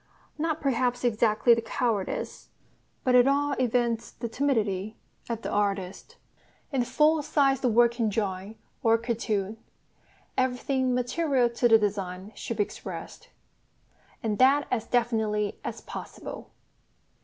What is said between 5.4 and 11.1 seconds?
the artist. In a full sized working drawing or cartoon everything